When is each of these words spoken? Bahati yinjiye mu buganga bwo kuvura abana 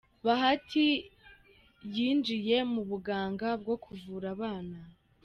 Bahati 0.25 0.85
yinjiye 1.95 2.57
mu 2.73 2.81
buganga 2.89 3.47
bwo 3.61 3.75
kuvura 3.83 4.25
abana 4.35 4.77